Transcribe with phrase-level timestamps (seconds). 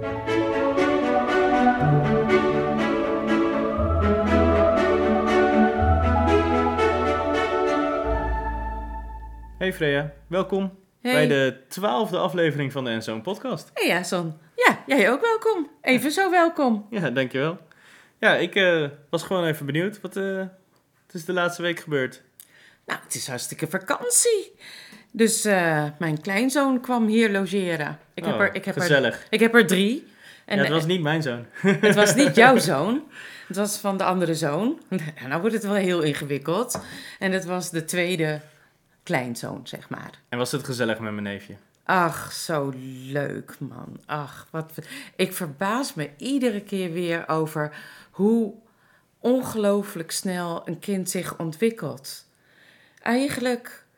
[0.00, 0.12] Hey
[9.72, 11.12] Freya, welkom Hey.
[11.12, 13.70] bij de twaalfde aflevering van de Enzoon podcast.
[13.74, 14.38] Hey Jason.
[14.56, 15.70] Ja, jij ook welkom.
[15.82, 16.86] Even zo welkom.
[16.90, 17.58] Ja, dankjewel.
[18.18, 20.00] Ja, ik eh, was gewoon even benieuwd.
[20.00, 20.36] Wat, eh,
[21.06, 22.22] wat is de laatste week gebeurd?
[22.86, 24.54] Nou, het is hartstikke vakantie.
[25.10, 27.98] Dus eh, mijn kleinzoon kwam hier logeren.
[28.14, 29.26] Ik, heb, Oh, er, ik, heb, er, gezellig.
[29.30, 30.08] ik heb er drie.
[30.44, 31.46] En ja, het was niet mijn zoon.
[31.86, 33.02] het was niet jouw zoon.
[33.46, 34.80] Het was van de andere zoon.
[35.28, 36.80] Nou wordt het wel heel ingewikkeld.
[37.18, 38.40] En het was de tweede
[39.02, 40.10] kleinzoon, zeg maar.
[40.28, 41.54] En was het gezellig met mijn neefje?
[41.84, 42.72] Ach, zo
[43.06, 44.00] leuk, man.
[44.06, 44.72] Ach, wat.
[45.16, 47.72] Ik verbaas me iedere keer weer over
[48.10, 48.54] hoe
[49.18, 52.24] ongelooflijk snel een kind zich ontwikkelt.
[53.02, 53.89] Eigenlijk eh,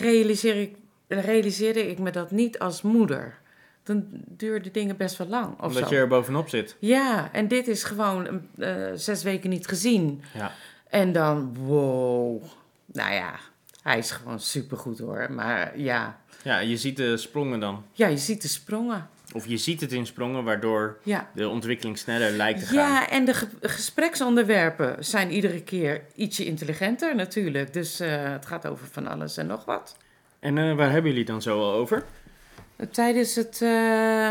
[0.00, 0.76] realiseer ik,
[1.08, 3.38] realiseerde ik me dat niet als moeder.
[3.82, 5.58] Dan duurden dingen best wel lang.
[5.60, 5.94] Of Omdat zo.
[5.94, 6.76] je er bovenop zit.
[6.78, 10.22] Ja, en dit is gewoon eh, zes weken niet gezien.
[10.34, 10.52] Ja.
[10.88, 12.42] En dan, wow.
[12.86, 13.34] Nou ja,
[13.82, 15.32] hij is gewoon supergoed hoor.
[15.32, 17.84] Maar ja, ja, je ziet de sprongen dan.
[17.92, 19.08] ja, je ziet de sprongen.
[19.34, 21.28] Of je ziet het in sprongen, waardoor Ja.
[21.34, 22.76] de ontwikkeling sneller lijkt te gaan.
[22.76, 27.72] Ja, en de ge- gespreksonderwerpen zijn iedere keer ietsje intelligenter natuurlijk.
[27.72, 29.96] Dus eh, het gaat over van alles en nog wat.
[30.38, 32.04] En eh, waar hebben jullie dan zo al over?
[32.90, 34.30] Tijdens het eh,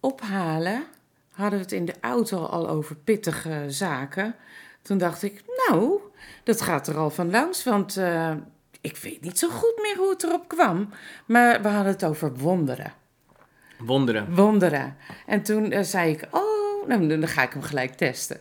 [0.00, 0.84] ophalen
[1.32, 4.34] hadden we het in de auto al over pittige zaken.
[4.82, 5.98] Toen dacht ik, nou,
[6.44, 8.00] dat gaat er al van langs, want
[8.80, 10.90] ik weet niet zo goed meer hoe het erop kwam.
[11.26, 12.92] Maar we hadden het over wonderen.
[13.78, 14.34] Wonderen.
[14.34, 14.96] Wonderen.
[15.26, 18.40] En toen eh, zei ik, oh, nou, dan ga ik hem gelijk testen.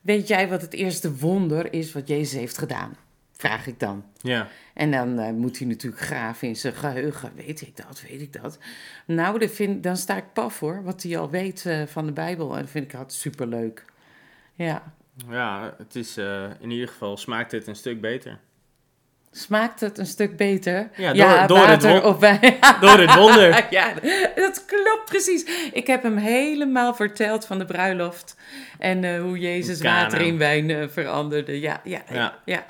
[0.00, 2.96] Weet jij wat het eerste wonder is wat Jezus heeft gedaan?
[3.32, 4.04] Vraag ik dan.
[4.20, 4.48] Ja.
[4.74, 7.32] En dan eh, moet hij natuurlijk graven in zijn geheugen.
[7.34, 8.58] Weet ik dat, weet ik dat.
[9.06, 12.12] Nou, dat vind, dan sta ik paf hoor, wat hij al weet eh, van de
[12.12, 12.54] Bijbel.
[12.54, 13.84] En dat vind ik altijd superleuk.
[14.54, 14.92] Ja.
[15.28, 16.16] Ja, het is
[16.60, 18.38] in ieder geval smaakt het een stuk beter.
[19.36, 20.88] Smaakt het een stuk beter?
[20.96, 22.54] Ja, door- door het water wijn.
[22.80, 23.66] Door het wonder.
[23.70, 23.92] ja,
[24.34, 25.44] dat klopt precies.
[25.72, 28.36] Ik heb hem helemaal verteld van de bruiloft.
[28.78, 30.02] En eh, hoe Jezus Kana.
[30.02, 31.60] water in wijn eh, veranderde.
[31.60, 32.38] Ja, ja, ja.
[32.44, 32.64] Ja.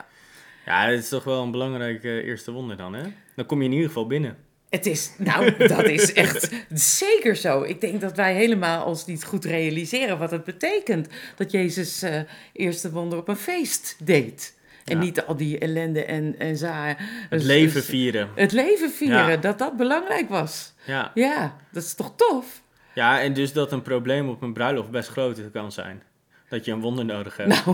[0.64, 3.02] het is toch wel een belangrijk eh, eerste wonder dan, hè?
[3.36, 4.36] Dan kom je in ieder geval binnen.
[4.70, 6.50] Het is, nou, dat is echt
[7.00, 7.62] zeker zo.
[7.62, 12.04] Ik denk dat wij helemaal ons niet goed realiseren wat het betekent dat Jezus
[12.52, 14.54] eerste wonder op een feest deed.
[14.86, 15.02] En Ja.
[15.02, 16.88] niet al die ellende en, en zaar.
[16.98, 18.28] Het Dus- leven dus vieren.
[18.34, 19.36] Het leven vieren, Ja.
[19.36, 20.72] dat dat belangrijk was.
[20.84, 21.10] Ja.
[21.14, 22.62] Ja, dat is toch tof?
[22.94, 26.02] ja, en dus dat een probleem op een bruiloft best groot kan zijn.
[26.48, 27.64] Dat je een wonder nodig hebt.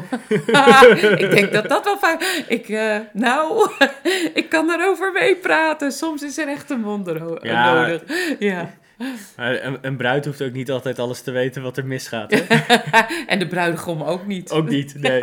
[0.46, 2.44] Nou, ik denk dat dat wel vaak.
[2.48, 3.70] Ik, eh, nou,
[4.34, 5.92] ik kan erover meepraten.
[5.92, 7.74] Soms is er echt een wonder Ja.
[7.74, 8.02] nodig.
[8.38, 8.70] Ja.
[9.36, 12.30] Maar een, een bruid hoeft ook niet altijd alles te weten wat er misgaat.
[12.30, 12.64] Hè?
[13.32, 14.50] En de bruidegom ook niet.
[14.50, 15.18] Ook niet, nee.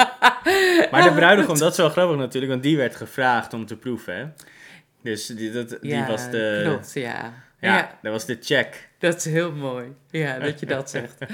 [0.92, 4.16] Maar de bruidegom, dat is wel grappig natuurlijk, want die werd gevraagd om te proeven.
[4.16, 4.26] Hè?
[5.04, 6.62] Dus die, dat, die ja, was de...
[6.64, 7.34] klopt, ja.
[7.60, 7.98] Ja, ja.
[8.02, 8.89] dat was de check.
[9.00, 9.94] Dat is heel mooi.
[10.10, 11.18] Ja, dat je dat zegt.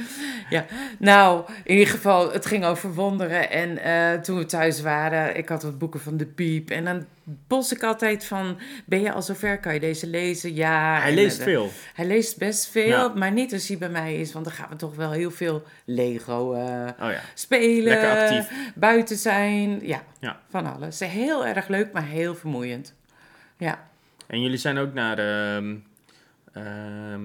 [0.50, 0.66] Ja,
[1.00, 3.50] nou, in ieder geval, het ging over wonderen.
[3.50, 6.70] En eh, toen we thuis waren, ik had wat boeken van de Piep.
[6.70, 9.60] En dan bos ik altijd van, ben je al zover?
[9.60, 10.56] Kan je deze lezen?
[10.56, 11.00] Ja.
[11.00, 11.70] Hij En, leest eh, veel.
[11.94, 13.08] Hij leest best veel, Ja.
[13.16, 14.34] maar niet als hij bij mij is.
[14.34, 16.62] Want dan gaan we toch wel heel veel Lego eh,
[17.06, 17.84] Oh ja, spelen.
[17.84, 18.72] lekker actief.
[18.76, 19.80] Buiten zijn.
[19.88, 20.40] Ja, Ja.
[20.50, 21.00] van alles.
[21.00, 22.94] Heel erg leuk, maar heel vermoeiend.
[23.58, 23.88] Ja.
[24.28, 25.76] En jullie zijn ook naar ehm,
[26.54, 27.22] ehm,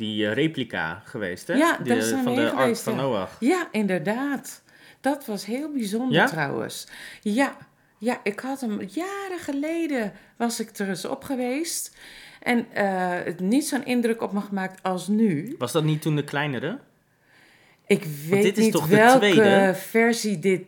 [0.00, 1.54] die eh, replica geweest, hè?
[1.54, 3.00] Ja, Die, eh, zijn Van de Ark geweest, van ja.
[3.00, 3.36] Noach.
[3.40, 4.62] Ja, inderdaad.
[5.00, 6.26] Dat was heel bijzonder Ja?
[6.26, 6.86] trouwens.
[7.22, 7.56] Ja,
[7.98, 11.96] ja, ik had hem jaren geleden was ik er eens op geweest.
[12.42, 15.54] En eh, het niet zo'n indruk op me gemaakt als nu.
[15.58, 16.78] Was dat niet toen de kleinere?
[17.86, 19.74] Ik weet niet welke tweede?
[19.74, 20.62] versie dit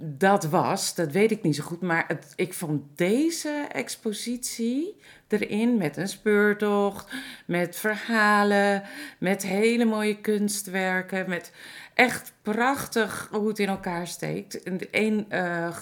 [0.00, 0.94] dat was.
[0.94, 1.80] Dat weet ik niet zo goed.
[1.80, 4.96] Maar het, ik vond deze expositie
[5.28, 7.12] erin met een speurtocht,
[7.46, 8.82] met verhalen,
[9.18, 11.52] met hele mooie kunstwerken, met
[11.94, 14.62] echt prachtig hoe het in elkaar steekt.
[14.62, 15.76] En Een eh,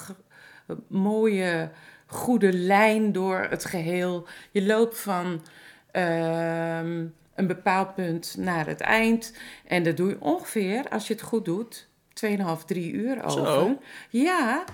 [0.89, 1.71] mooie,
[2.07, 4.27] goede lijn door het geheel.
[4.51, 5.43] Je loopt van
[5.91, 7.05] ehm,
[7.35, 9.33] een bepaald punt naar het eind.
[9.67, 11.86] En dat doe je ongeveer, als je het goed doet,
[12.25, 13.47] 2,5, 3 uur over.
[13.47, 13.79] Zo.
[14.11, 14.65] Ja,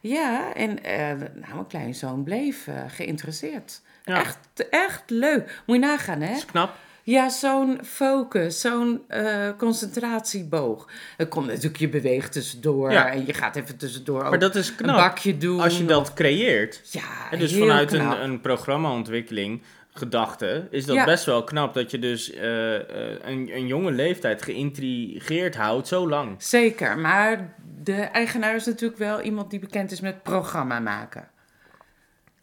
[0.00, 0.54] ja.
[0.54, 3.80] En eh nou, mijn kleinzoon bleef eh, geïnteresseerd.
[4.04, 4.18] Ja.
[4.20, 4.38] Echt,
[4.70, 5.62] echt leuk.
[5.66, 6.28] Moet je nagaan, hè?
[6.28, 6.76] Dat is knap.
[7.02, 10.88] Ja, zo'n focus, zo'n eh, concentratieboog.
[11.16, 13.10] Het komt natuurlijk, je beweegt tussendoor Ja.
[13.10, 14.96] en je gaat even tussendoor ook Maar dat is een knap.
[14.96, 15.60] bakje doen.
[15.60, 16.80] Als je dat creëert.
[16.90, 18.12] Ja, En dus vanuit knap.
[18.18, 19.62] een, een programmaontwikkeling
[19.92, 21.04] gedachte is dat Ja.
[21.04, 26.08] best wel knap dat je dus eh, eh, een, een jonge leeftijd geïntrigeerd houdt zo
[26.08, 26.42] lang.
[26.42, 31.28] Zeker, maar de eigenaar is natuurlijk wel iemand die bekend is met programma maken.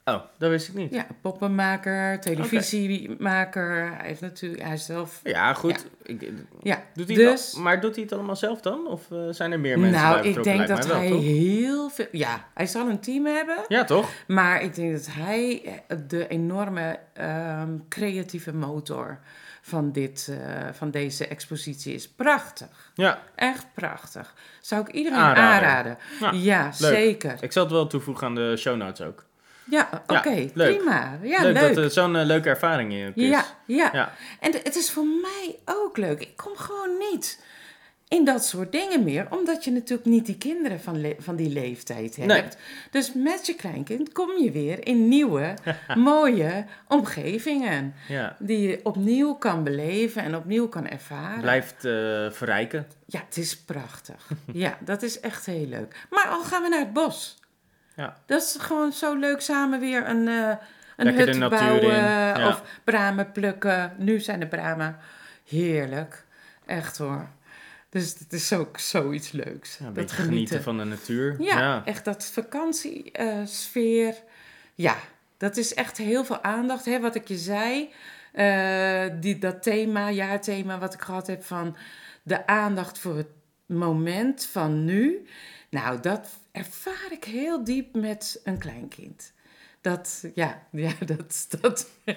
[0.06, 0.94] Oh, dat wist ik niet.
[0.94, 3.94] Ja, poppenmaker, televisiemaker.
[3.98, 5.20] Hij heeft natuurlijk, hij is zelf.
[5.24, 5.86] Ja, goed.
[6.04, 6.32] Ik,
[6.62, 7.54] Ja, doet hij dus.
[7.56, 8.88] al- maar doet hij het allemaal zelf dan?
[8.88, 10.58] Of eh, zijn er meer mensen nou, bij ik betrokken?
[10.68, 11.22] denk dat hij toch?
[11.22, 12.08] heel veel.
[12.12, 13.58] Ja, hij zal een team hebben.
[13.68, 14.10] Ja, toch?
[14.28, 19.20] Maar ik denk dat hij eh, de enorme ehm, creatieve motor
[19.62, 20.38] van, dit, eh,
[20.72, 22.10] van deze expositie is.
[22.10, 22.92] Prachtig.
[22.96, 24.34] Ja, Echt prachtig.
[24.62, 25.68] Zou ik iedereen Aanrader.
[25.68, 25.98] aanraden.
[26.20, 27.36] Ja, Ja, zeker.
[27.40, 29.26] ik zal het wel toevoegen aan de show notes ook.
[29.70, 30.50] Ja, oké.
[30.54, 30.76] leuk.
[30.78, 31.20] prima.
[31.22, 31.76] Ja, leuk, leuk.
[31.76, 33.12] dat het zo'n eh, leuke ervaring is.
[33.16, 34.14] ja, ja, Ja.
[34.40, 36.22] En het is voor mij ook leuk.
[36.22, 37.44] Ik kom gewoon niet
[38.08, 39.28] in dat soort dingen meer.
[39.30, 42.28] Omdat je natuurlijk niet die kinderen van, van die leeftijd hebt.
[42.28, 42.44] Nee.
[42.92, 45.54] Dus met je kleinkind kom je weer in nieuwe,
[45.96, 47.94] mooie omgevingen.
[48.08, 48.36] ja.
[48.40, 51.42] Die je opnieuw kan beleven en opnieuw kan ervaren.
[51.42, 52.88] Blijft eh, verrijken.
[53.06, 54.28] Ja, het is prachtig.
[54.54, 56.06] ja, dat is echt heel leuk.
[56.10, 57.38] Maar al gaan we naar het bos.
[57.96, 58.18] Ja.
[58.26, 60.56] Dat is gewoon zo leuk samen weer een, eh
[60.98, 62.48] een Lekker hut bouwen ja.
[62.48, 63.94] of bramen plukken.
[63.98, 64.98] Nu zijn de bramen
[65.46, 66.24] heerlijk.
[66.66, 67.28] Echt hoor.
[67.90, 69.78] Dus het is ook zoiets leuks.
[69.78, 71.36] Ja, dat genieten van de natuur.
[71.40, 71.82] Ja, ja.
[71.86, 74.16] echt dat vakantiesfeer.
[74.74, 74.96] ja,
[75.38, 76.86] dat is echt heel veel aandacht.
[76.86, 77.90] Hè, wat ik je zei,
[78.32, 81.76] eh, die, dat thema, jaarthema wat ik gehad heb van
[82.24, 83.30] de aandacht voor het
[83.66, 85.28] moment van nu.
[85.70, 89.34] Nou, dat ervaar ik heel diep met een kleinkind.
[89.82, 91.90] Dat, ja, ja, dat, dat,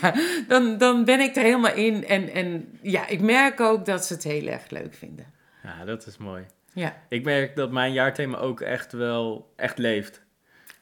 [0.00, 0.14] ja,
[0.48, 2.06] dan, dan ben ik er helemaal in.
[2.06, 5.26] En, en ja, ik merk ook dat ze het heel erg leuk vinden.
[5.62, 6.44] ja, dat is mooi.
[6.72, 6.96] Ja.
[7.08, 10.22] Ik merk dat mijn jaarthema ook echt wel echt leeft.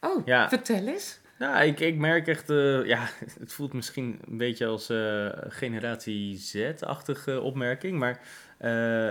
[0.00, 0.48] Oh, Ja.
[0.48, 1.18] vertel eens.
[1.38, 3.08] Nou, ik, ik merk echt, eh, ja,
[3.40, 8.20] het voelt misschien een beetje als eh, generatie Z-achtige opmerking, maar
[8.58, 9.10] eh,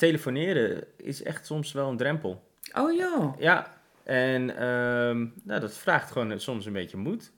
[0.00, 2.42] telefoneren is echt soms wel een drempel.
[2.76, 3.40] Oh joh.
[3.40, 7.32] Ja, en ehm, nou, dat vraagt gewoon soms een beetje moed.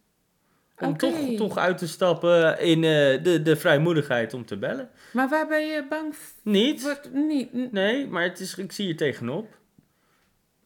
[0.79, 4.91] Om toch, toch uit te stappen in eh, de, de vrijmoedigheid om te bellen.
[5.13, 6.83] Maar waar ben je bang Niet?
[6.83, 7.01] voor?
[7.13, 7.53] Niet.
[7.55, 9.59] n- Nee, maar het is, ik zie er tegenop.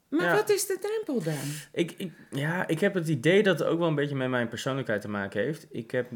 [0.08, 0.34] Maar Ja.
[0.34, 1.42] wat is de drempel dan?
[1.72, 4.48] Ik, ik, ja, ik heb het idee dat het ook wel een beetje met mijn
[4.48, 5.66] persoonlijkheid te maken heeft.
[5.70, 6.06] Ik, heb,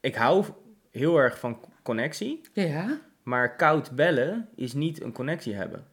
[0.00, 0.44] ik hou
[0.90, 3.00] heel erg van connectie, Ja.
[3.22, 5.86] Maar koud bellen is niet een connectie hebben.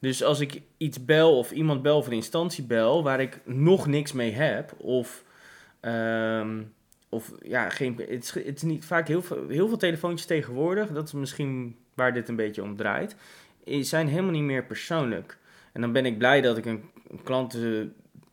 [0.00, 3.86] Dus als ik iets bel of iemand bel of een instantie bel waar ik nog
[3.86, 5.24] niks mee heb, of,
[5.80, 6.62] ehm,
[7.08, 10.90] of ja, geen, het, is, het is niet vaak heel veel, heel veel telefoontjes tegenwoordig,
[10.90, 13.16] dat is misschien waar dit een beetje om draait,
[13.80, 15.38] zijn helemaal niet meer persoonlijk.
[15.72, 17.22] En dan ben ik blij dat ik een, een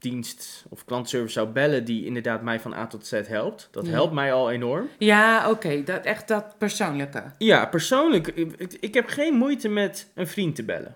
[0.10, 3.68] klantendienst of klantservice zou bellen die inderdaad mij van A tot Z helpt.
[3.72, 3.92] Dat Ja.
[3.92, 4.90] helpt mij al enorm.
[4.98, 5.84] Ja, oké.
[5.84, 7.24] dat echt dat persoonlijke.
[7.38, 10.96] Ja, persoonlijk, ik, ik- heb geen moeite met een vriend te bellen.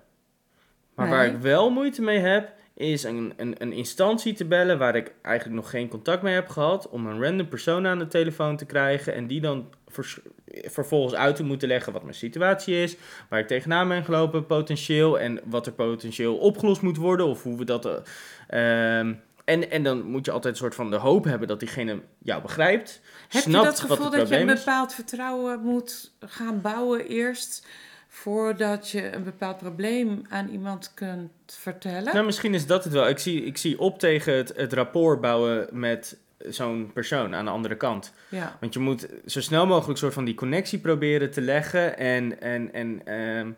[0.96, 4.96] Maar waar ik wel moeite mee heb, is een, een, een instantie te bellen waar
[4.96, 8.58] ik eigenlijk nog geen contact mee heb gehad, om een random persoon aan de telefoon
[8.58, 12.96] te krijgen en die dan vers- vervolgens uit te moeten leggen wat mijn situatie is,
[13.30, 17.58] waar ik tegenaan ben gelopen potentieel en wat er potentieel opgelost moet worden of hoe
[17.58, 17.86] we dat...
[17.86, 19.14] eh, ehm,
[19.46, 22.42] en, en dan moet je altijd een soort van de hoop hebben dat diegene jou
[22.42, 27.66] begrijpt, Heb snapt je dat gevoel dat je een bepaald vertrouwen moet gaan bouwen eerst...
[28.08, 32.14] voordat je een bepaald probleem aan iemand kunt vertellen?
[32.14, 33.08] Nou, misschien is dat het wel.
[33.08, 36.18] Ik zie, ik zie op tegen het, het rapport bouwen met
[36.50, 38.14] zo'n persoon aan de andere kant.
[38.30, 38.58] Ja.
[38.60, 41.98] Want je moet zo snel mogelijk soort van die connectie proberen te leggen.
[41.98, 43.52] En, en, en ehm,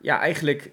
[0.00, 0.70] ja, eigenlijk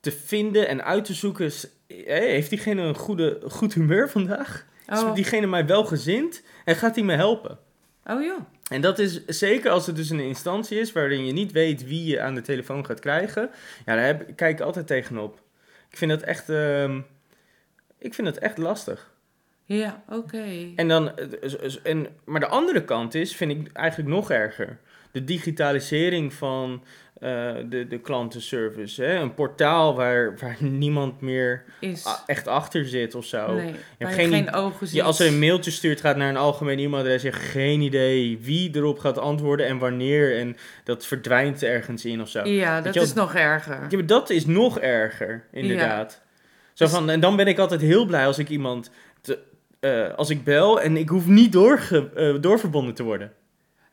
[0.00, 1.52] te vinden en uit te zoeken.
[1.52, 4.66] s- hé, Heeft diegene een goede, goed humeur vandaag?
[4.88, 5.14] Is Oh.
[5.14, 6.42] diegene mij wel gezind?
[6.64, 7.58] En gaat hij me helpen?
[8.06, 8.40] oh joh.
[8.70, 12.04] En dat is zeker als het dus een instantie is waarin je niet weet wie
[12.04, 13.50] je aan de telefoon gaat krijgen.
[13.86, 15.40] Ja, daar heb, kijk ik altijd tegenop.
[15.90, 17.00] Ik vind dat echt, ehm,
[17.98, 19.09] ik vind dat echt lastig.
[19.76, 20.44] Ja, oké.
[20.76, 24.30] En dan, eh, s- s- en, maar de andere kant is, vind ik eigenlijk nog
[24.30, 24.78] erger.
[25.12, 26.84] De digitalisering van
[27.20, 29.02] eh, de, de klantenservice.
[29.02, 29.14] Hè?
[29.14, 32.04] Een portaal waar, waar niemand meer Is...
[32.26, 33.54] echt achter zit of zo.
[33.54, 34.96] nee, je geen ogen ziet.
[34.96, 37.22] Ja, als er een mailtje stuurt, gaat naar een algemeen e-mailadres.
[37.22, 40.38] Je hebt geen idee wie erop gaat antwoorden en wanneer.
[40.38, 42.44] En dat verdwijnt ergens in of zo.
[42.48, 43.86] Ja, dat je is nog erger.
[43.88, 46.22] Ja, dat is nog erger, inderdaad.
[46.72, 48.90] Zo Dus- van, en dan ben ik altijd heel blij als ik iemand...
[49.80, 53.32] Eh, als ik bel en ik hoef niet doorge, eh, doorverbonden te worden.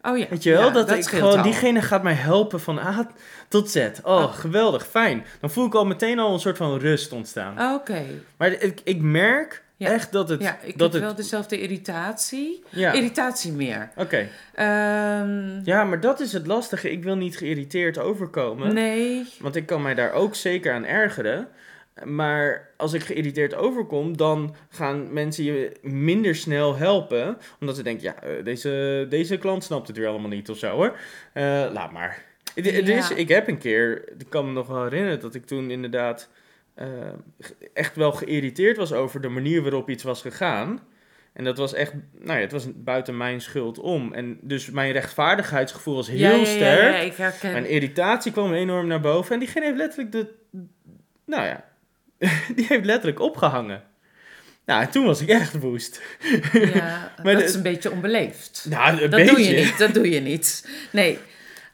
[0.01, 0.25] Oh ja.
[0.29, 0.61] Weet je wel?
[0.65, 1.43] ja, dat ik scheelt gewoon, al.
[1.43, 3.07] diegene gaat mij helpen van A
[3.47, 3.75] tot Z.
[4.03, 4.33] Oh, Oh.
[4.33, 5.25] geweldig, fijn.
[5.39, 7.73] Dan voel ik al meteen al een soort van rust ontstaan.
[7.75, 8.01] Oké.
[8.37, 9.89] Maar ik, ik merk Ja.
[9.89, 10.41] Echt dat het...
[10.41, 12.63] ja, ik dat heb het, wel dezelfde irritatie.
[12.69, 13.89] ja, Irritatie meer.
[13.95, 14.27] oké.
[14.53, 16.91] Ehm, Ja, maar dat is het lastige.
[16.91, 18.73] Ik wil niet geïrriteerd overkomen.
[18.73, 19.27] nee.
[19.39, 21.47] Want ik kan mij daar ook zeker aan ergeren.
[22.03, 27.37] Maar als ik geïrriteerd overkom, dan gaan mensen je minder snel helpen.
[27.59, 30.69] Omdat ze denken, ja, eh, deze, deze klant snapt het weer allemaal niet of zo
[30.69, 30.97] hoor.
[31.33, 32.25] Eh, laat maar.
[32.53, 36.29] Is, ik heb een keer, ik kan me nog wel herinneren dat ik toen inderdaad
[36.73, 36.87] eh,
[37.73, 40.79] echt wel geïrriteerd was over de manier waarop iets was gegaan.
[41.33, 44.13] En dat was echt, nou ja, het was buiten mijn schuld om.
[44.13, 47.43] En dus mijn rechtvaardigheidsgevoel was heel ja, ja, ja, sterk.
[47.43, 49.33] Mijn irritatie kwam enorm naar boven.
[49.33, 50.33] En diegene heeft letterlijk de.
[51.25, 51.66] Nou ja,
[52.55, 53.83] die heeft letterlijk opgehangen.
[54.65, 56.01] Nou, en toen was ik echt woest.
[56.53, 58.65] Ja, Maar dat de- is een beetje onbeleefd.
[58.69, 59.35] Nou, een Dat beetje.
[59.35, 60.67] doe je niet, dat doe je niet.
[60.91, 61.19] Nee.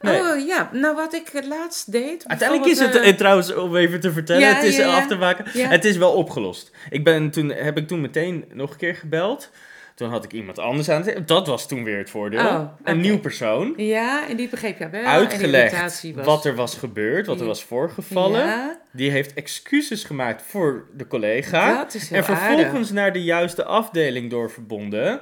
[0.00, 0.20] Nee.
[0.20, 2.28] Oh ja, nou wat ik het laatst deed.
[2.28, 4.88] Uiteindelijk is het, bijvoorbeeld, eh, trouwens, om even te vertellen, Ja, het is ja, eh,
[4.88, 4.96] ja.
[4.96, 5.44] af te maken.
[5.68, 6.70] Het is wel opgelost.
[6.90, 9.50] Ik ben toen, heb ik toen meteen nog een keer gebeld.
[9.94, 11.28] Toen had ik iemand anders aan het...
[11.28, 12.40] Dat was toen weer het voordeel.
[12.40, 13.74] Oh, Een nieuw persoon.
[13.76, 15.04] Ja, en die begreep je wel.
[15.04, 18.46] Uitgelegd was- wat er was gebeurd, wat er was voorgevallen.
[18.46, 21.76] Ja, Die heeft excuses gemaakt voor de collega.
[21.76, 22.90] dat is heel En vervolgens aardig.
[22.92, 25.20] naar de juiste afdeling doorverbonden.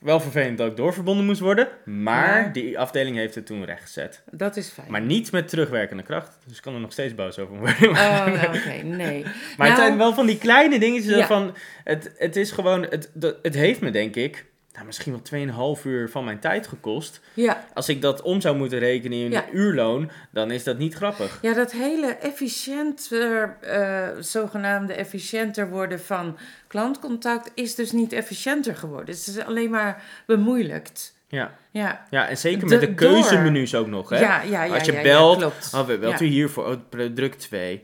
[0.00, 1.68] Wel vervelend dat ik doorverbonden moest worden.
[1.84, 2.48] Maar Ja.
[2.52, 4.22] die afdeling heeft het toen rechtgezet.
[4.30, 4.90] Dat is fijn.
[4.90, 6.38] Maar niet met terugwerkende kracht.
[6.46, 7.88] Dus ik kan er nog steeds boos over worden.
[7.90, 9.22] Oh, nou, oké, nee.
[9.56, 11.26] Maar het Nou, zijn wel van die kleine dingetjes Ja.
[11.26, 11.56] van...
[11.84, 12.82] Het, het is gewoon...
[12.82, 13.10] Het,
[13.42, 14.44] het heeft me denk ik...
[14.72, 17.20] Nou, misschien wel 2,5 uur van mijn tijd gekost.
[17.34, 19.44] Ja, Als ik dat om zou moeten rekenen in Ja.
[19.52, 20.10] uurloon...
[20.30, 21.38] Dan is dat niet grappig.
[21.42, 29.14] ja, dat hele efficiënter, eh, zogenaamde efficiënter worden van klantcontact is dus niet efficiënter geworden.
[29.14, 31.18] Het is alleen maar bemoeilijkt.
[31.28, 34.08] Ja, Ja, ja en zeker met de keuzemenu's ook nog.
[34.08, 34.18] Hè?
[34.20, 34.74] ja, ja, ja.
[34.74, 35.42] Als je belt.
[35.74, 36.66] Oh, wilt u hiervoor?
[36.66, 37.82] Oh, druk 2.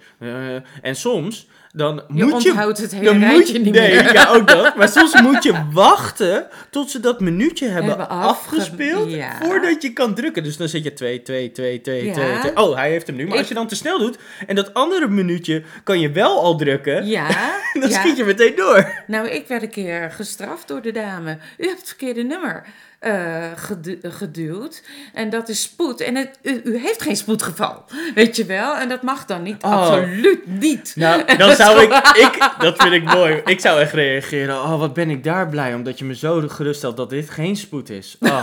[0.82, 2.48] en soms, dan Je moet je...
[2.50, 4.12] onthoudt het hele Dan moet je, niet nee, meer.
[4.12, 4.76] ja, ook dat.
[4.76, 9.36] Maar soms moet je wachten tot ze dat minuutje hebben, Hebben afge- afgespeeld ja.
[9.42, 10.42] voordat je kan drukken.
[10.42, 12.12] Dus dan zit je 2, 2, 2, 2, Ja.
[12.12, 12.56] 2, 2.
[12.56, 13.26] Oh, hij heeft hem nu.
[13.26, 16.56] Maar als je dan te snel doet en dat andere minuutje kan je wel al
[16.56, 17.28] drukken, Ja,
[17.80, 19.02] dan schiet je meteen door.
[19.06, 21.38] Nou, ik werd een keer gestraft door de dame.
[21.58, 22.66] U hebt het verkeerde nummer
[22.98, 24.82] eh, gedu- geduwd.
[25.14, 26.00] En dat is spoed.
[26.00, 27.84] En het, u, u heeft geen spoedgeval.
[28.14, 28.76] Weet je wel?
[28.76, 29.62] En dat mag dan niet.
[29.62, 29.70] Oh.
[29.72, 30.92] Absoluut niet.
[30.96, 33.40] Nou, dan zou ik, ik, dat vind ik mooi.
[33.44, 34.54] Ik zou echt reageren.
[34.54, 37.90] Oh, wat ben ik daar blij omdat je me zo geruststelt dat dit geen spoed
[37.90, 38.16] is.
[38.20, 38.42] Oh.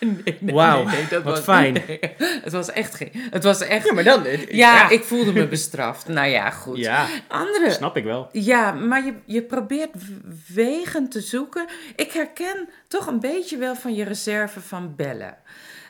[0.00, 1.82] Nee, nee, Wauw, nee, dat wat was- fijn.
[2.44, 3.10] het was echt geen.
[3.14, 3.86] Het was echt.
[3.86, 4.26] Ja, maar dan...
[4.48, 6.08] Ja, ik voelde me bestraft.
[6.08, 6.76] Nou ja, goed.
[6.78, 7.70] Ja, Andere.
[7.70, 8.28] snap ik wel.
[8.32, 9.90] Ja, maar je, je probeert
[10.54, 11.66] wegen te zoeken.
[11.96, 15.36] Ik herken toch een beetje wel van je reserve van bellen.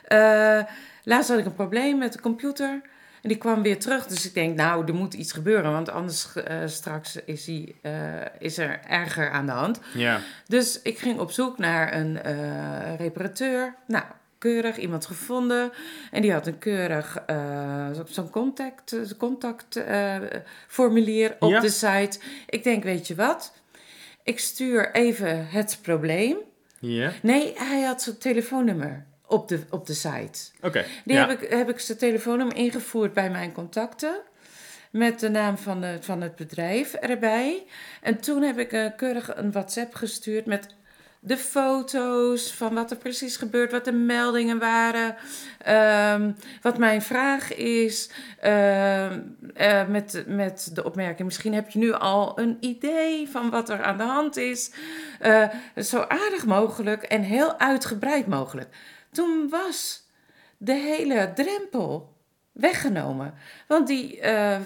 [0.07, 0.59] Eh,
[1.03, 2.81] laatst had ik een probleem met de computer.
[3.21, 4.05] En die kwam weer terug.
[4.07, 5.71] Dus ik denk, nou, er moet iets gebeuren.
[5.71, 7.91] Want anders eh, straks is, hij, eh,
[8.39, 9.79] is er erger aan de hand.
[9.93, 10.19] Ja.
[10.47, 13.75] Dus ik ging op zoek naar een eh, reparateur.
[13.87, 14.03] Nou,
[14.37, 15.71] keurig, iemand gevonden.
[16.11, 17.23] En die had een keurig
[17.95, 20.15] zo- zo'n contact, contact eh,
[20.67, 21.59] formulier op Ja.
[21.59, 22.19] de site.
[22.49, 23.53] Ik denk, weet je wat?
[24.23, 26.37] Ik stuur even het probleem.
[26.79, 30.39] Ja, Nee, hij had zijn telefoonnummer op de, op de site.
[30.61, 30.85] oké.
[31.05, 31.27] Die ja.
[31.27, 34.15] heb, ik, heb ik zijn telefoonnummer ingevoerd bij mijn contacten.
[34.91, 37.63] Met de naam van, de, van het bedrijf erbij.
[38.01, 40.67] En toen heb ik eh, keurig een WhatsApp gestuurd met
[41.23, 45.15] de foto's van wat er precies gebeurt, wat de meldingen waren,
[45.57, 48.09] ehm, wat mijn vraag is,
[48.39, 49.19] ehm,
[49.53, 53.83] eh, met, met de opmerking, misschien heb je nu al een idee van wat er
[53.83, 54.71] aan de hand is.
[55.19, 55.47] Eh,
[55.77, 58.69] zo aardig mogelijk en heel uitgebreid mogelijk.
[59.11, 60.07] Toen was
[60.57, 62.13] de hele drempel
[62.51, 63.33] weggenomen.
[63.67, 64.59] Want die eh,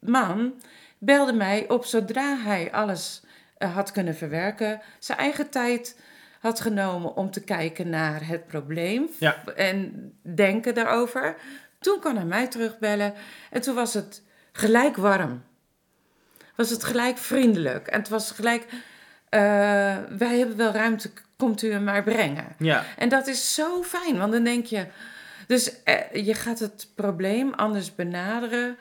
[0.00, 0.54] man
[0.98, 3.22] belde mij op zodra hij alles
[3.58, 6.00] eh, had kunnen verwerken, zijn eigen tijd
[6.40, 9.44] had genomen om te kijken naar het probleem Ja.
[9.56, 11.36] en denken daarover.
[11.80, 13.14] Toen kon hij mij terugbellen
[13.50, 14.22] en toen was het
[14.52, 15.42] gelijk warm.
[16.56, 18.66] Was het gelijk vriendelijk en het was gelijk,
[19.28, 19.40] eh,
[20.18, 21.10] wij hebben wel ruimte,
[21.42, 22.46] komt u hem maar brengen.
[22.58, 24.86] Ja, En dat is zo fijn, want dan denk je.
[25.46, 28.76] Dus eh, je gaat het probleem anders benaderen.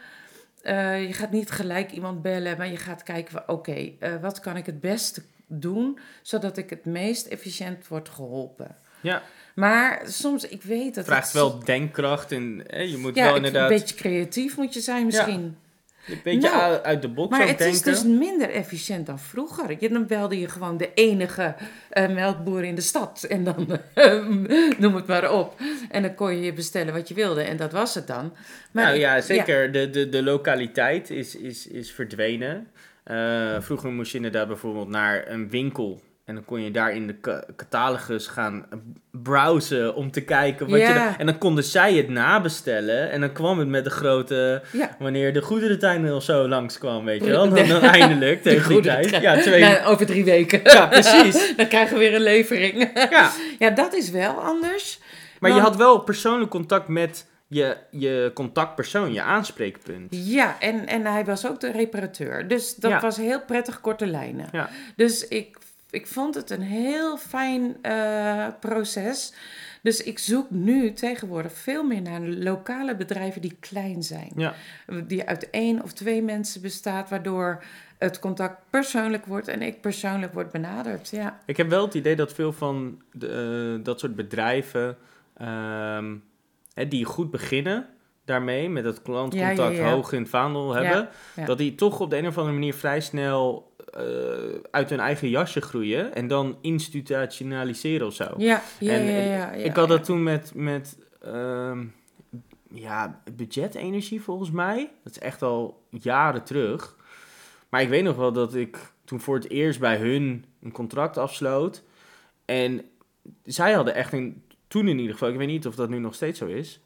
[0.62, 4.58] Eh, je gaat niet gelijk iemand bellen, maar je gaat kijken: oké, eh, wat kan
[4.58, 8.76] ik het beste doen zodat ik het meest efficiënt word geholpen?
[9.02, 9.22] ja.
[9.56, 10.96] Maar soms, ik weet dat.
[10.96, 14.74] Het vraagt het- wel denkkracht en je moet Ja, wel inderdaad een beetje creatief moet
[14.74, 15.58] je zijn misschien.
[16.08, 17.76] Een beetje Nou, uit- de box Maar het denken.
[17.76, 19.76] is dus minder efficiënt dan vroeger.
[19.80, 21.56] Je, dan belde je gewoon de enige
[21.90, 23.24] eh, melkboer in de stad.
[23.30, 24.26] En dan eh,
[24.78, 25.56] noem het maar op.
[25.90, 27.42] En dan kon je je bestellen wat je wilde.
[27.42, 28.34] En dat was het dan.
[28.72, 29.72] Maar nou ja, zeker.
[29.72, 32.68] De, de, de lokaliteit is, is, is verdwenen.
[33.04, 36.02] Eh, vroeger moest je inderdaad bijvoorbeeld naar een winkel.
[36.32, 38.66] En dan kon je daar in de ca- catalogus gaan
[39.12, 41.14] browsen om te kijken wat je...
[41.18, 43.12] En dan konden zij het nabestellen.
[43.12, 44.62] En dan kwam het met de grote...
[44.72, 44.96] Ja.
[45.00, 47.50] Wanneer de goederentrein of zo langskwam, weet je wel.
[47.50, 49.10] Dan, dan eindelijk, De tegen die tijd.
[49.22, 49.62] Ja, twee...
[49.62, 50.60] Nou, over drie weken.
[50.64, 51.54] Ja, precies.
[51.58, 52.92] Dan krijgen we weer een levering.
[53.10, 53.32] Ja.
[53.60, 55.00] Ja, dat is wel anders.
[55.40, 60.08] Maar je had wel persoonlijk contact met je, je contactpersoon, je aanspreekpunt.
[60.10, 62.48] Ja, en, en hij was ook de reparateur.
[62.48, 63.00] Dus dat Ja.
[63.00, 64.46] was heel prettig korte lijnen.
[64.52, 64.70] Ja.
[64.96, 65.58] Dus ik,
[65.92, 69.34] ik vond het een heel fijn eh, proces.
[69.82, 74.32] Dus ik zoek nu tegenwoordig veel meer naar lokale bedrijven die klein zijn.
[74.36, 74.54] Ja.
[75.08, 77.64] Die uit één of twee mensen bestaat, waardoor
[77.98, 81.10] het contact persoonlijk wordt en ik persoonlijk word benaderd.
[81.10, 84.98] Ja, Ik heb wel het idee dat veel van de, eh, dat soort bedrijven,
[85.38, 86.16] ehm,
[86.74, 87.88] hè, die goed beginnen
[88.26, 89.92] daarmee, met dat klantcontact Ja, ja, ja.
[89.92, 91.10] hoog in het vaandel hebben,
[91.46, 93.71] dat die toch op de een of andere manier vrij snel
[94.72, 98.34] uit hun eigen jasje groeien en dan institutionaliseren of zo.
[98.38, 101.86] ja, ja, En, ja, eh, ja, ja, ik had dat toen met, met ehm,
[102.74, 104.92] ja, budgetenergie volgens mij.
[105.04, 106.96] Dat is echt al jaren terug.
[107.70, 111.18] Maar ik weet nog wel dat ik toen voor het eerst bij hun een contract
[111.18, 111.84] afsloot.
[112.46, 112.82] En
[113.44, 116.16] zij hadden echt een, toen in ieder geval, ik weet niet of dat nu nog
[116.16, 116.80] steeds zo is,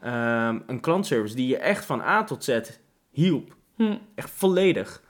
[0.00, 2.60] ehm, een klantservice die je echt van A tot Z
[3.10, 3.56] hielp.
[3.76, 3.96] Hm.
[4.14, 5.02] Echt volledig.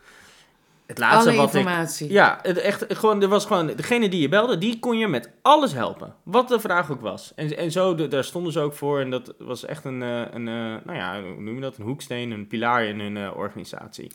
[0.86, 2.12] Het laatste Alle wat ik informatie.
[2.12, 5.30] ja, het echt, gewoon, er was gewoon, degene die je belde, die kon je met
[5.42, 6.14] alles helpen.
[6.22, 7.32] Wat de vraag ook was.
[7.36, 9.00] En, en zo, de- daar stonden ze ook voor.
[9.00, 11.76] En dat was echt een, eh, een eh, nou ja, hoe noem je dat?
[11.76, 14.10] Een hoeksteen, een pilaar in hun eh, organisatie.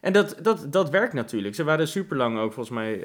[0.00, 1.54] En dat, dat, dat werkt natuurlijk.
[1.54, 3.00] Ze waren super lang ook volgens mij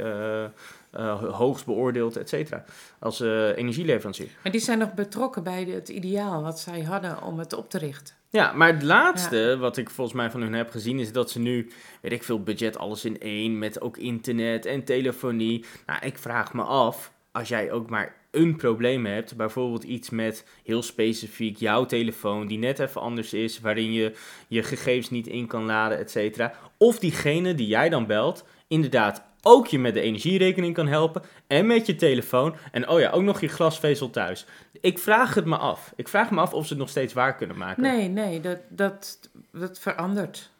[1.32, 2.63] hoogst beoordeeld, et cetera.
[3.00, 4.30] Als energieleverancier.
[4.44, 7.77] Maar die zijn nog betrokken bij het ideaal wat zij hadden om het op te
[7.77, 8.15] richten.
[8.31, 11.39] Ja, maar het laatste wat ik volgens mij van hun heb gezien is dat ze
[11.39, 11.71] nu,
[12.01, 15.65] weet ik veel, budget alles in één met ook internet en telefonie.
[15.85, 20.47] Nou, ik vraag me af, als jij ook maar een probleem hebt, bijvoorbeeld iets met
[20.63, 24.13] heel specifiek jouw telefoon die net even anders is, waarin je
[24.47, 26.53] je gegevens niet in kan laden, et cetera.
[26.77, 31.68] Of diegene die jij dan belt, inderdaad ook je met de energierekening kan helpen en
[31.68, 34.46] met je telefoon en oh ja, ook nog je glasvezel thuis.
[34.82, 35.94] Ik vraag het me af.
[35.96, 37.82] Ik vraag me af of ze het nog steeds waar kunnen maken.
[37.82, 40.51] Nee, nee, dat, dat, dat verandert.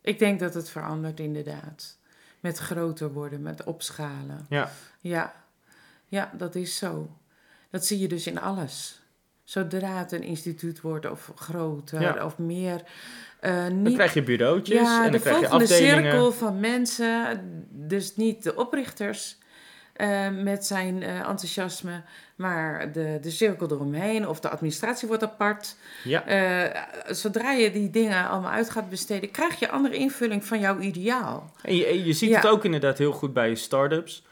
[0.00, 1.98] Ik denk dat het verandert inderdaad.
[2.40, 4.46] Met groter worden, met opschalen.
[4.48, 4.70] Ja.
[5.00, 5.34] Ja,
[6.08, 7.16] ja dat is zo.
[7.70, 9.01] Dat zie je dus in alles.
[9.44, 12.24] Zodra het een instituut wordt of groter Ja.
[12.24, 12.82] of meer.
[13.40, 16.02] eh, Dan niet, krijg je bureautjes ja, en de dan krijg je afdelingen.
[16.02, 19.36] cirkel van mensen, dus niet de oprichters
[19.92, 22.02] eh, met zijn eh, enthousiasme,
[22.36, 25.76] maar de, de cirkel eromheen of de administratie wordt apart.
[26.04, 26.22] Ja,
[27.08, 31.52] zodra je die dingen allemaal uit gaat besteden, krijg je andere invulling van jouw ideaal.
[31.62, 32.36] en je, je ziet Ja.
[32.36, 34.26] het ook inderdaad heel goed bij start-ups.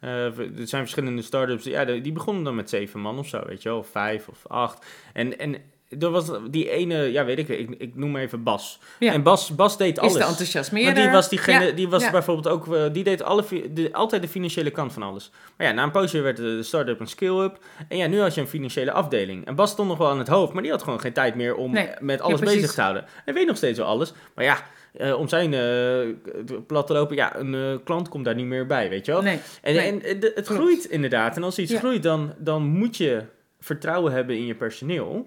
[0.00, 3.62] Eh, er zijn verschillende start-ups, ja, die begonnen dan met zeven man of zo, weet
[3.62, 4.86] je wel, of vijf of acht.
[5.12, 5.56] En, en
[5.88, 8.80] er was die ene, ja weet ik, ik, ik noem maar even Bas.
[8.98, 9.12] Ja.
[9.12, 10.12] En Bas, Bas deed alles.
[10.12, 10.92] Is de enthousiasmeerder.
[10.94, 12.10] Want die was, diegene, Ja, die was ja.
[12.10, 15.30] bijvoorbeeld ook, eh, die deed alle, de, altijd de financiële kant van alles.
[15.56, 17.58] Maar ja, na een poosje werd de start-up een skill-up.
[17.88, 19.46] En ja, nu had je een financiële afdeling.
[19.46, 21.54] En Bas stond nog wel aan het hoofd, maar die had gewoon geen tijd meer
[21.54, 23.04] om Nee, met alles bezig te houden.
[23.24, 24.12] Hij weet nog steeds wel alles.
[24.34, 24.62] Maar ja,
[24.98, 28.66] eh, om zijn eh, plat te lopen, ja, een eh, klant komt daar niet meer
[28.66, 29.22] bij, weet je wel.
[29.22, 29.86] Nee, En, nee.
[29.90, 30.46] en het Klopt.
[30.48, 31.36] groeit inderdaad.
[31.36, 31.78] En als iets Ja.
[31.78, 33.22] groeit, dan, dan moet je
[33.60, 35.26] vertrouwen hebben in je personeel.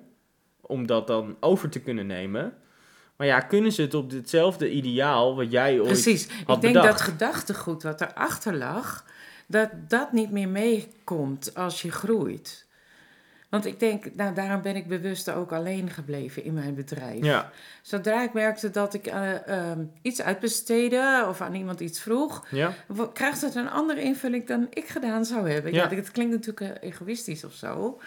[0.62, 2.54] Om dat dan over te kunnen nemen.
[3.16, 5.88] Maar ja, kunnen ze het op hetzelfde ideaal wat jij ooit...
[5.88, 6.28] Precies.
[6.46, 6.98] had Ik denk bedacht.
[6.98, 9.06] dat gedachtegoed wat erachter lag,
[9.48, 12.68] dat dat niet meer meekomt als je groeit.
[13.50, 17.24] Want ik denk, nou, daarom ben ik bewust ook alleen gebleven in mijn bedrijf.
[17.24, 22.46] Ja, Zodra ik merkte dat ik eh, ehm, iets uitbesteedde of aan iemand iets vroeg,
[22.52, 22.74] ja,
[23.14, 25.74] krijgt het een andere invulling dan ik gedaan zou hebben.
[25.74, 25.88] Ja.
[25.90, 25.96] Ja.
[25.96, 28.00] het klinkt natuurlijk eh, egoïstisch of zo.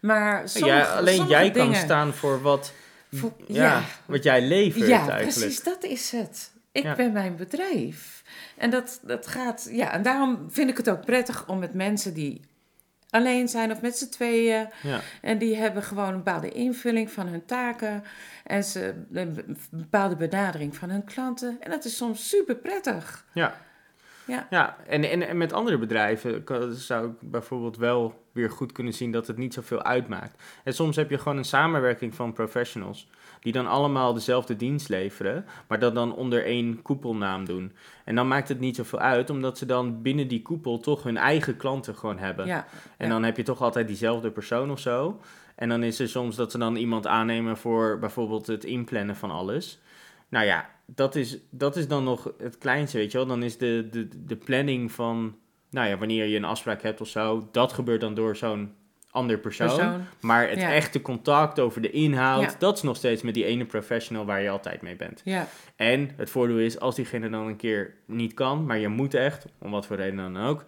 [0.00, 2.72] Maar ja sommige, alleen jij kan staan voor wat,
[3.12, 5.22] Voor- ja, wat jij levert Ja, eigenlijk.
[5.22, 6.52] precies, dat is het.
[6.72, 8.22] Ik ben mijn bedrijf.
[8.56, 12.14] En dat, dat gaat, ja, en daarom vind ik het ook prettig om met mensen
[12.14, 12.40] die
[13.10, 14.68] alleen zijn of met z'n tweeën.
[14.82, 18.04] Ja, En die hebben gewoon een bepaalde invulling van hun taken.
[18.44, 21.56] En ze, een bepaalde benadering van hun klanten.
[21.60, 23.24] En dat is soms super prettig.
[23.32, 23.54] ja.
[24.30, 24.46] Ja.
[24.50, 26.44] Ja, en, en, en met andere bedrijven
[26.76, 30.42] zou ik bijvoorbeeld wel weer goed kunnen zien dat het niet zoveel uitmaakt.
[30.64, 33.08] En soms heb je gewoon een samenwerking van professionals
[33.40, 37.72] die dan allemaal dezelfde dienst leveren, maar dat dan onder één koepelnaam doen.
[38.04, 41.16] En dan maakt het niet zoveel uit, omdat ze dan binnen die koepel toch hun
[41.16, 42.46] eigen klanten gewoon hebben.
[42.46, 42.66] Ja,
[42.96, 43.12] En ja.
[43.12, 45.20] dan heb je toch altijd diezelfde persoon of zo.
[45.54, 49.30] En dan is er soms dat ze dan iemand aannemen voor bijvoorbeeld het inplannen van
[49.30, 49.80] alles.
[50.28, 53.26] Nou ja, dat is, dat is dan nog het kleinste, weet je wel.
[53.26, 55.36] Dan is de, de, de planning van,
[55.70, 58.74] nou ja, wanneer je een afspraak hebt of zo, dat gebeurt dan door zo'n
[59.10, 59.66] ander persoon.
[59.66, 60.00] Persoon.
[60.20, 60.72] Maar het Ja.
[60.72, 62.56] echte contact over de inhoud, Ja.
[62.58, 65.20] dat is nog steeds met die ene professional waar je altijd mee bent.
[65.24, 69.14] Ja, En het voordeel is, als diegene dan een keer niet kan, maar je moet
[69.14, 70.64] echt, om wat voor reden dan ook,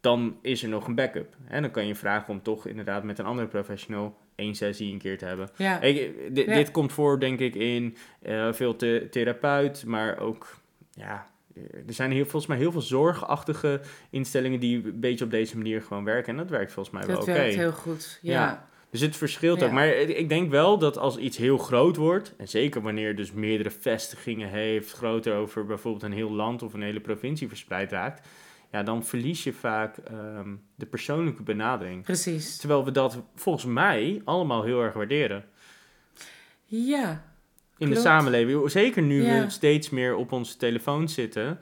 [0.00, 1.36] dan is er nog een backup.
[1.48, 4.98] En dan kan je vragen om toch inderdaad met een andere professional één sessie een
[4.98, 5.48] keer te hebben.
[5.56, 5.80] ja.
[5.80, 6.54] Ik, di- Ja.
[6.54, 10.56] Dit komt voor, denk ik, in eh, veel the- therapeut, maar ook,
[10.92, 15.30] ja, eh, er zijn heel, volgens mij heel veel zorgachtige instellingen die een beetje op
[15.30, 16.32] deze manier gewoon werken.
[16.32, 17.32] En dat werkt volgens mij wel dat oké.
[17.38, 18.18] werkt heel goed.
[18.22, 18.32] Ja.
[18.32, 18.68] Ja.
[18.90, 19.70] Dus het verschilt ook.
[19.70, 23.32] Maar ik ik denk wel dat als iets heel groot wordt, en zeker wanneer dus
[23.32, 28.26] meerdere vestigingen heeft, groter over bijvoorbeeld een heel land of een hele provincie verspreid raakt,
[28.72, 32.02] ja, dan verlies je vaak ehm, de persoonlijke benadering.
[32.02, 32.56] Precies.
[32.56, 35.44] Terwijl we dat volgens mij allemaal heel erg waarderen
[36.64, 37.24] Ja,
[37.78, 38.70] in de samenleving.
[38.70, 39.42] Zeker nu Ja.
[39.44, 41.58] we steeds meer op onze telefoon zitten,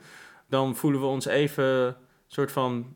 [0.49, 2.95] dan voelen we ons even soort van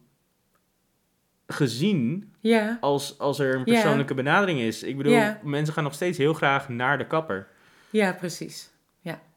[1.47, 3.63] gezien ja, als, als er een Ja.
[3.73, 4.83] persoonlijke benadering is.
[4.83, 7.47] Ik bedoel, mensen gaan nog steeds heel graag naar de kapper.
[7.89, 8.69] ja, precies.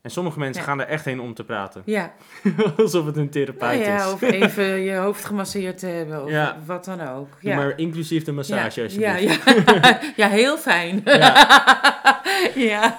[0.02, 0.68] En sommige mensen Ja.
[0.68, 1.82] gaan er echt heen om te praten.
[1.84, 2.12] Ja,
[2.76, 4.12] Alsof het een nou therapeut ja is.
[4.12, 6.56] of even je hoofd gemasseerd te hebben of Ja.
[6.66, 7.28] wat dan ook.
[7.40, 7.56] Ja.
[7.56, 9.44] Maar inclusief de massage alsjeblieft.
[9.44, 9.98] ja, ja.
[10.16, 11.00] ja, heel fijn.
[11.04, 12.20] Ja.
[12.54, 12.98] Ja,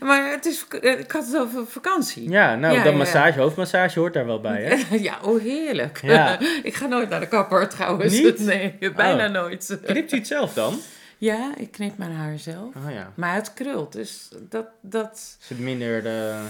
[0.00, 2.30] maar het is, ik had het over vakantie.
[2.30, 4.96] Ja, nou, dat massage, hoofdmassage hoort daar wel bij, hè?
[4.96, 6.00] Ja, oh heerlijk.
[6.02, 6.38] Ja.
[6.62, 8.20] ik ga nooit naar de kapper trouwens.
[8.20, 8.38] Niet?
[8.38, 9.32] Nee, bijna Oh.
[9.32, 9.78] nooit.
[9.86, 10.78] Knipt u het zelf dan?
[11.18, 12.74] Ja, ik knip mijn haar zelf.
[12.76, 13.12] Oh ja.
[13.16, 15.36] Maar het krult, dus dat, dat...
[15.40, 16.40] Is het minder, eh,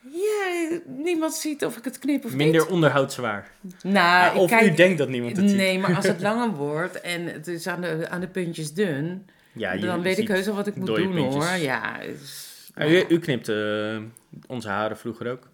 [0.00, 2.70] Ja, niemand ziet of ik het knip of minder niet.
[2.70, 3.50] onderhoudswaar?
[3.82, 4.70] Nou, Ja, ik of kijk...
[4.72, 5.58] u denkt dat niemand het ziet?
[5.58, 9.26] Nee, maar als het langer wordt en het is aan de, aan de puntjes dun,
[9.52, 11.44] Ja, dan weet ik heus al wat ik moet doen puntjes.
[11.44, 11.56] hoor.
[11.56, 13.98] Ja, is- Ah, u, u knipt eh,
[14.46, 15.48] onze haren vroeger ook?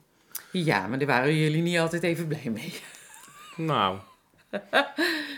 [0.53, 2.75] ja, maar daar waren jullie niet altijd even blij mee.
[3.57, 3.99] Nou,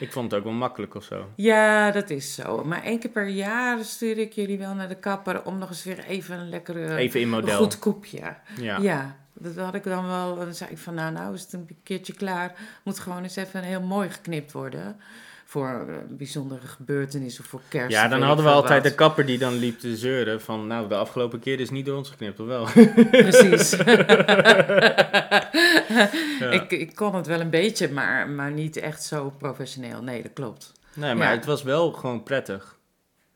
[0.00, 1.28] ik vond het ook wel makkelijk of zo.
[1.36, 2.64] Ja, dat is zo.
[2.64, 5.84] Maar één keer per jaar stuur ik jullie wel naar de kapper om nog eens
[5.84, 7.56] weer even een lekkere, Even in model.
[7.56, 8.36] goed koepje.
[8.60, 8.78] Ja.
[8.78, 9.16] Ja.
[9.32, 10.36] dat had ik dan wel.
[10.36, 12.52] Dan zei ik van, nou, nou is het een keertje klaar.
[12.84, 14.96] Moet gewoon eens even heel mooi geknipt worden.
[15.54, 17.90] Voor eh, bijzondere gebeurtenissen of voor kerst.
[17.90, 18.90] Ja, dan hadden we altijd wat.
[18.92, 20.66] de kapper die dan liep te zeuren van...
[20.66, 22.64] Nou, de afgelopen keer is niet door ons geknipt, of wel?
[23.10, 23.70] Precies.
[26.38, 26.50] Ja.
[26.50, 30.02] ik, ik kon het wel een beetje, maar, maar niet echt zo professioneel.
[30.02, 30.72] Nee, dat klopt.
[30.94, 31.34] Nee, maar Ja.
[31.34, 32.78] het was wel gewoon prettig.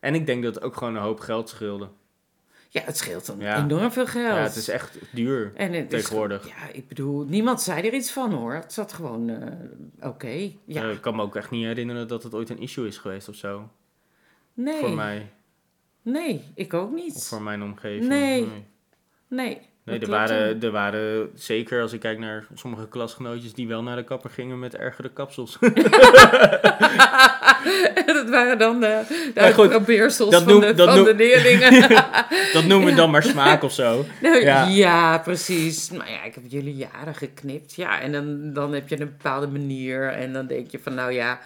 [0.00, 1.88] En ik denk dat het ook gewoon een hoop geld scheelde.
[2.70, 3.62] Ja, het scheelt dan Ja.
[3.64, 4.37] enorm veel geld.
[4.37, 5.52] Ja, het is echt duur.
[5.54, 6.48] En het is tegenwoordig.
[6.48, 8.54] ja, ik bedoel, niemand zei er iets van hoor.
[8.54, 10.50] Het zat gewoon eh, oké.
[10.64, 12.98] Ja, Eh, ik kan me ook echt niet herinneren dat het ooit een issue is
[12.98, 13.68] geweest of zo.
[14.54, 14.81] nee.
[14.81, 15.31] Voor mij
[16.02, 17.14] Nee, ik ook niet.
[17.14, 18.09] of voor mijn omgeving.
[18.09, 18.40] Nee.
[18.46, 18.64] Nee,
[19.28, 19.61] Nee.
[19.85, 23.96] Nee, er, waren, er waren zeker als ik kijk naar sommige klasgenootjes die wel naar
[23.96, 25.59] de kapper gingen met ergere kapsels.
[28.07, 29.02] dat waren dan de,
[29.35, 29.72] de goed,
[30.44, 31.88] van, noem- de, van noem- de leerlingen.
[32.52, 34.04] dat noemen we dan maar smaak of zo.
[34.22, 34.66] Nou, Ja.
[34.66, 35.18] ja.
[35.18, 35.90] precies.
[35.90, 37.74] Maar ja, ik heb jullie jaren geknipt.
[37.74, 40.09] Ja, en dan, dan heb je een bepaalde manier.
[40.09, 41.38] En dan denk je van, nou ja...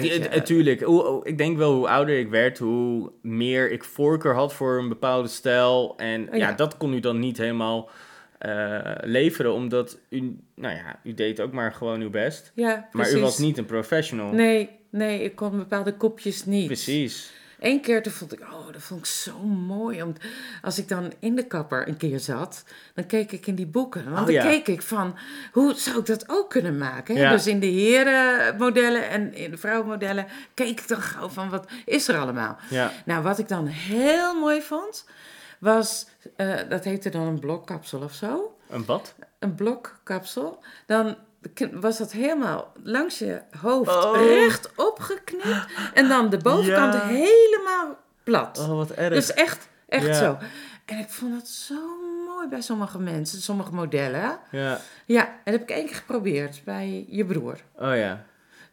[0.00, 0.80] Ja, Natuurlijk.
[0.82, 4.88] Hoe- Ik denk wel hoe ouder ik werd, hoe meer ik voorkeur had voor een
[4.88, 5.94] bepaalde stijl.
[5.96, 6.52] En Oh, ja, ja.
[6.54, 7.90] dat kon u dan niet helemaal
[8.38, 12.52] eh, leveren, omdat u, nou ja, u deed ook maar gewoon uw best.
[12.54, 14.32] Ja, Maar u was niet een professional.
[14.32, 16.66] Nee, nee, ik kon bepaalde kopjes niet.
[16.66, 17.32] Precies.
[17.60, 20.02] Eén keer toen vond ik, oh, dat vond ik zo mooi.
[20.02, 20.12] Om,
[20.62, 24.04] als ik dan in de kapper een keer zat, dan keek ik in die boeken.
[24.04, 24.42] Want Oh, dan ja.
[24.42, 25.16] keek ik van,
[25.52, 27.14] hoe zou ik dat ook kunnen maken?
[27.14, 27.30] Ja.
[27.30, 32.08] Dus in de herenmodellen en in de vrouwenmodellen keek ik dan gauw van, wat is
[32.08, 32.56] er allemaal?
[32.70, 32.92] Ja.
[33.04, 35.04] Nou, wat ik dan heel mooi vond,
[35.58, 38.56] was, eh, dat heette dan een blokkapsel of zo.
[38.68, 39.14] Een wat?
[39.38, 40.64] Een blokkapsel.
[40.86, 41.16] Dan
[41.72, 44.16] was dat helemaal langs je hoofd Oh.
[44.16, 45.66] recht opgeknipt.
[45.94, 47.06] En dan de bovenkant Ja.
[47.06, 48.58] helemaal plat.
[48.58, 49.14] Oh, wat erg.
[49.14, 50.12] Dus echt, echt Ja.
[50.14, 50.38] zo.
[50.84, 51.74] En ik vond dat zo
[52.26, 54.38] mooi bij sommige mensen, sommige modellen.
[54.50, 54.80] Ja.
[55.06, 57.56] Ja, en dat heb ik één keer geprobeerd bij je broer.
[57.78, 58.24] Oh ja.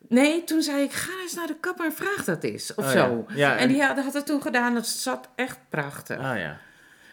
[0.07, 2.75] Nee, toen zei ik, ga eens naar de kapper en vraag dat eens.
[2.75, 3.25] Of Oh, zo.
[3.27, 3.35] Ja.
[3.35, 6.17] Ja, En die had, had het toen gedaan, dat zat echt prachtig.
[6.17, 6.57] Ah ja.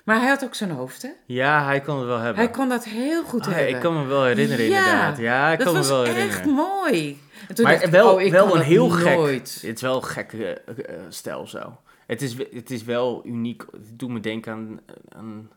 [0.08, 1.08] Maar hij had ook zijn hoofd, hè?
[1.26, 2.44] Ja, hij kon het wel hebben.
[2.44, 3.68] Hij kon dat heel goed Ah, hebben.
[3.74, 5.18] ik kan me wel herinneren Ja, inderdaad.
[5.18, 6.50] Ja, ik dat kan me was wel echt herinneren.
[6.54, 7.20] mooi.
[7.48, 9.16] En toen Maar dacht ik, wel, oh, ik wel kan een dat heel gek.
[9.16, 9.58] nooit.
[9.62, 11.78] Het is wel een gekke eh, eh, stijl zo.
[12.06, 13.64] Het is, het is wel uniek.
[13.72, 15.50] Het doet me denken aan, aan...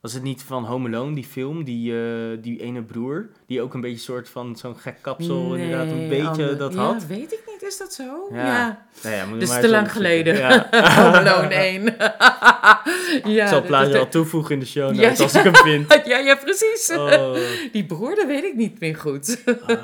[0.00, 1.64] Was het niet van Home Alone, die film?
[1.64, 5.86] Die, eh, die ene broer, die ook een beetje soort van zo'n gek kapsel inderdaad
[5.86, 7.06] een Nee, beetje ander- dat ja, had.
[7.06, 8.28] weet ik niet is dat zo?
[8.32, 8.44] Ja.
[8.46, 8.86] Ja.
[9.02, 10.36] Nou ja, moet je Dus maar te lang geleden.
[10.38, 10.66] Ja.
[10.70, 11.84] Home Alone 1.
[13.34, 15.56] ja, ik zal het plaatje dat- al toevoegen in de show notes als ik hem
[15.56, 16.00] vind.
[16.04, 16.92] ja, ja, precies.
[16.96, 17.34] Oh,
[17.72, 19.42] Die broer, weet ik niet meer goed.
[19.66, 19.78] ah,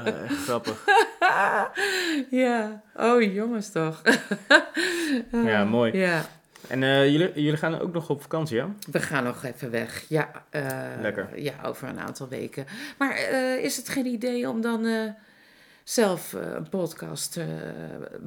[0.44, 0.85] grappig.
[2.31, 4.03] ja, oh jongens toch.
[5.44, 5.98] Ja, mooi.
[5.98, 6.27] Ja,
[6.68, 8.68] En eh, jullie, jullie gaan ook nog op vakantie, ja?
[8.90, 10.05] we gaan nog even weg.
[10.09, 11.29] Ja, eh, Lekker.
[11.40, 12.66] Ja, over een aantal weken.
[12.98, 15.14] Maar eh, is het geen idee om dan
[15.85, 17.44] zelf een podcast te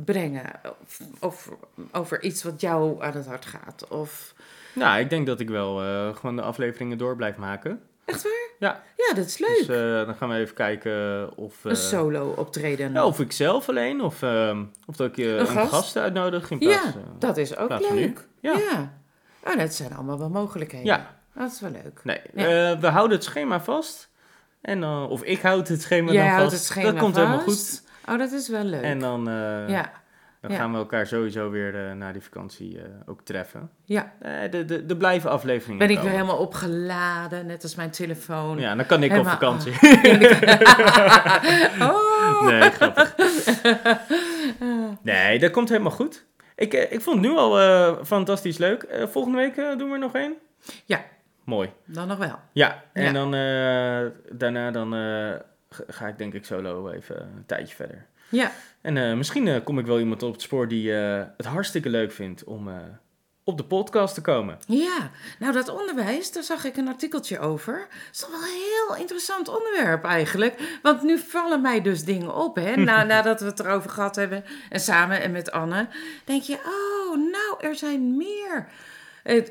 [0.06, 0.52] brengen?
[0.80, 1.50] Of, of
[1.92, 3.88] over iets wat jou aan het hart gaat?
[3.88, 4.34] Of...
[4.74, 5.76] Nou, ik denk dat ik wel
[6.14, 7.82] gewoon de afleveringen door blijf maken.
[8.06, 8.50] Echt waar?
[8.60, 8.84] Ja.
[8.96, 9.58] Ja, dat is leuk.
[9.58, 11.66] Dus eh, dan gaan we even kijken of...
[11.66, 12.94] eh, een solo optreden.
[12.94, 15.70] ja, of ik zelf alleen, of, ehm, of dat ik eh, Een een, gast?
[15.74, 18.28] gast uitnodig in plaats, ja, eh, dat is ook leuk.
[18.40, 18.52] Ja.
[18.72, 18.94] ja.
[19.44, 20.86] Oh, dat zijn allemaal wel mogelijkheden.
[20.86, 22.00] Ja, Dat is wel leuk.
[22.04, 22.22] nee.
[22.34, 22.72] Ja.
[22.72, 24.10] eh, we houden het schema vast.
[24.62, 26.52] En, dan of ik houd het schema Jij dan vast.
[26.52, 27.84] het schema dat komt helemaal goed.
[28.10, 28.82] Oh, dat is wel leuk.
[28.82, 29.92] En dan, eh, ja,
[30.48, 30.62] dan ja.
[30.62, 33.70] gaan we elkaar sowieso weer eh, na die vakantie eh, ook treffen.
[33.86, 34.14] ja.
[34.22, 38.60] Eh, de, de, de blijven afleveringen Ben ik weer helemaal opgeladen, net als mijn telefoon.
[38.60, 39.72] Ja, dan kan ik Helemaal- op vakantie.
[41.90, 42.46] oh!
[42.50, 43.16] nee, grappig.
[45.02, 46.26] Nee, dat komt helemaal goed.
[46.56, 47.56] Ik, ik vond het nu al
[48.06, 48.88] fantastisch leuk.
[49.12, 50.34] Volgende week doen we er nog één?
[50.86, 51.04] Ja.
[51.44, 51.70] Mooi.
[51.86, 52.40] Dan nog wel.
[52.52, 53.12] Ja, en Ja.
[53.12, 53.32] dan
[54.38, 54.92] daarna dan,
[55.88, 58.06] ga ik denk ik solo even een tijdje verder.
[58.30, 58.52] Ja.
[58.86, 61.90] En eh, misschien eh, kom ik wel iemand op het spoor die eh, het hartstikke
[61.90, 62.70] leuk vindt om
[63.44, 64.58] op de podcast te komen.
[64.68, 67.74] Ja, nou dat onderwijs, daar zag ik een artikeltje over.
[67.74, 70.80] Dat is toch wel een heel interessant onderwerp eigenlijk.
[70.82, 72.76] Want nu vallen mij dus dingen op, hè.
[72.76, 75.88] Na, nadat we het erover gehad hebben en samen en met Anne.
[76.24, 78.68] Denk je, oh, nou, er zijn meer.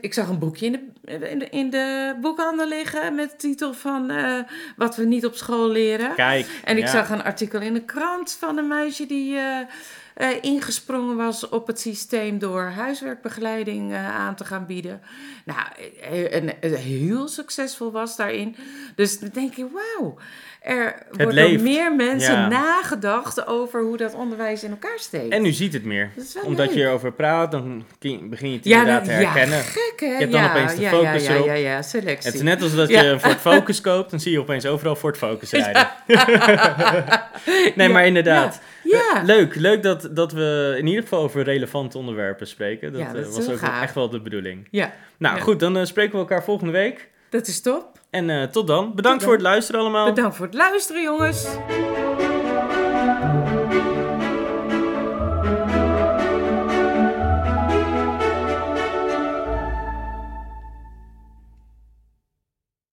[0.00, 3.72] Ik zag een boekje in de, in de, in de boekhandel liggen met de titel
[3.72, 4.38] van eh,
[4.76, 6.14] Wat we niet op school leren.
[6.14, 6.46] Kijk.
[6.64, 6.90] En ik ja.
[6.90, 9.60] zag een artikel in de krant van een meisje die eh,
[10.14, 15.00] eh, ingesprongen was op het systeem door huiswerkbegeleiding aan te gaan bieden.
[15.44, 15.68] Nou,
[16.30, 18.56] en, heel succesvol was daarin.
[18.94, 20.18] Dus dan denk je, wauw,
[20.64, 21.62] er leeft.
[21.62, 22.48] meer mensen Ja.
[22.48, 25.32] nagedacht over hoe dat onderwijs in elkaar steekt.
[25.32, 26.10] En nu ziet het meer.
[26.44, 26.74] Omdat leuk.
[26.76, 27.84] je erover praat, dan
[28.22, 29.56] begin je het ja, inderdaad te herkennen.
[29.58, 30.06] Ja, gek hè?
[30.06, 31.46] Je hebt dan opeens de focus ja, ja, erop.
[31.46, 32.26] ja, ja, selectie.
[32.26, 34.96] Het is net als dat je een Ford Focus koopt, dan zie je opeens overal
[34.96, 35.88] Ford Focus rijden.
[37.76, 38.60] nee, maar inderdaad.
[38.82, 39.16] Ja.
[39.16, 42.92] Eh, Leuk, leuk dat, dat we in ieder geval over relevante onderwerpen spreken.
[42.92, 43.82] Dat, eh, was ook gaaf.
[43.82, 44.68] echt wel de bedoeling.
[44.70, 47.08] ja, Nou goed, dan eh, spreken we elkaar volgende week.
[47.30, 47.93] dat is top.
[48.14, 48.92] En eh, tot dan.
[48.94, 49.28] Bedankt dan.
[49.28, 50.04] voor het luisteren allemaal.
[50.04, 51.46] Bedankt voor het luisteren, jongens.